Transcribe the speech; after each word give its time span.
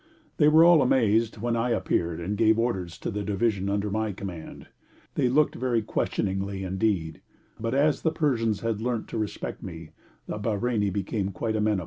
They 0.37 0.47
were 0.47 0.63
all 0.65 0.81
amazed 0.81 1.37
when 1.37 1.55
I 1.55 1.69
appeared 1.69 2.19
and 2.19 2.35
gave 2.35 2.57
orders 2.57 2.97
to 2.97 3.11
the 3.11 3.21
division 3.21 3.69
under 3.69 3.91
my 3.91 4.13
command. 4.13 4.65
They 5.13 5.29
looked 5.29 5.53
very 5.53 5.83
questioningly 5.83 6.63
indeed, 6.63 7.21
but, 7.59 7.75
as 7.75 8.01
the 8.01 8.09
Persians 8.09 8.61
had 8.61 8.81
learnt 8.81 9.07
to 9.09 9.19
respect 9.19 9.61
me, 9.61 9.91
the 10.25 10.39
Bahreini 10.39 10.89
became 10.91 11.29
quite 11.29 11.55
amenable. 11.55 11.79